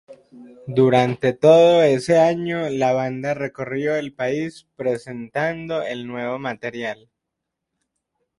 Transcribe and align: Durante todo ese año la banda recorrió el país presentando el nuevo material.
Durante 0.65 1.31
todo 1.31 1.83
ese 1.83 2.17
año 2.17 2.67
la 2.71 2.91
banda 2.91 3.35
recorrió 3.35 3.95
el 3.95 4.15
país 4.15 4.65
presentando 4.75 5.83
el 5.83 6.07
nuevo 6.07 6.39
material. 6.39 7.11